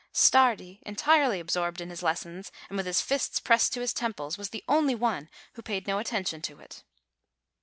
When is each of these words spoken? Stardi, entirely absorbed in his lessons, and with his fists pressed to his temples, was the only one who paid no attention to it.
Stardi, 0.11 0.79
entirely 0.83 1.39
absorbed 1.39 1.79
in 1.79 1.91
his 1.91 2.01
lessons, 2.01 2.51
and 2.71 2.75
with 2.77 2.87
his 2.87 3.01
fists 3.01 3.39
pressed 3.39 3.71
to 3.73 3.81
his 3.81 3.93
temples, 3.93 4.35
was 4.35 4.49
the 4.49 4.63
only 4.67 4.95
one 4.95 5.29
who 5.53 5.61
paid 5.61 5.85
no 5.85 5.99
attention 5.99 6.41
to 6.41 6.59
it. 6.59 6.83